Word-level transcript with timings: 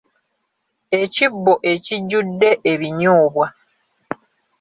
Ekibbo 1.01 1.53
ekijjudde 1.71 2.49
ebinyoobwa. 2.71 3.45